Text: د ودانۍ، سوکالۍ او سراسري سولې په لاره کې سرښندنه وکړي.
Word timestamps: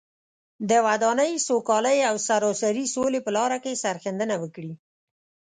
د 0.69 0.71
ودانۍ، 0.87 1.31
سوکالۍ 1.47 1.97
او 2.09 2.15
سراسري 2.27 2.85
سولې 2.95 3.19
په 3.25 3.31
لاره 3.37 3.57
کې 3.63 3.79
سرښندنه 3.83 4.35
وکړي. 4.43 4.73